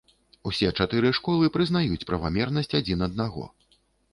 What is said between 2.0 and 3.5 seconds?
правамернасць адзін аднаго.